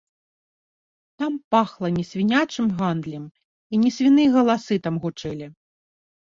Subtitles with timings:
[1.23, 3.29] Там пахла не свінячым гандлем,
[3.73, 5.47] і не свіныя галасы там гучэлі.